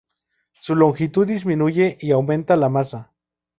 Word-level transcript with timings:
Su 0.59 0.73
longitud 0.73 1.27
disminuye 1.27 1.99
y 2.01 2.09
aumenta 2.09 2.55
la 2.55 2.69
masa. 2.69 3.13